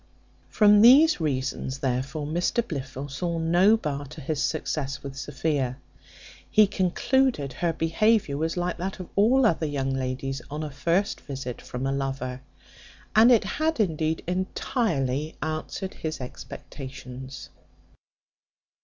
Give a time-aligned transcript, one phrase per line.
[0.49, 5.77] From these reasons, therefore, Mr Blifil saw no bar to his success with Sophia.
[6.49, 11.21] He concluded her behaviour was like that of all other young ladies on a first
[11.21, 12.41] visit from a lover,
[13.15, 17.49] and it had indeed entirely answered his expectations.